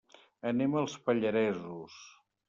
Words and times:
Anem 0.51 0.77
als 0.79 0.95
Pallaresos. 1.09 1.99